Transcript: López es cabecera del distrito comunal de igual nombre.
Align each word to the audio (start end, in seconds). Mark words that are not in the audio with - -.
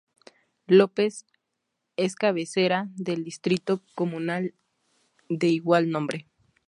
López 0.65 1.27
es 1.95 2.15
cabecera 2.15 2.87
del 2.95 3.23
distrito 3.23 3.83
comunal 3.93 4.55
de 5.29 5.45
igual 5.49 5.91
nombre. 5.91 6.25